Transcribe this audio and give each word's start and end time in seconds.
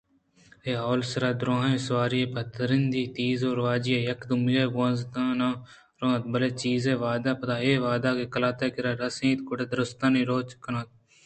اول 0.83 1.01
سراں 1.11 1.33
دُرٛاہیں 1.39 1.83
سواری 1.87 2.21
پہ 2.33 2.41
ترٛندی 2.55 3.03
ءُ 3.09 3.13
تیز 3.17 3.39
رواجی 3.57 3.93
یکے 4.07 4.25
دومی 4.29 4.55
ءَ 4.63 4.73
گوٛازیناں 4.75 5.55
رو 5.99 6.07
اَنت 6.09 6.23
بلئے 6.31 6.49
چیزے 6.61 6.93
وہدءَ 7.01 7.39
پد 7.39 7.49
اے 7.63 7.71
وہدے 7.83 8.09
کہ 8.17 8.25
قلات 8.33 8.59
ءِ 8.65 8.73
کِرّا 8.75 8.91
رس 9.01 9.17
اَنت 9.23 9.39
گڑا 9.47 9.65
دُرٛستانی 9.71 10.21
رواج 10.29 10.49
کُنٹ 10.63 10.75
بنت 10.77 10.89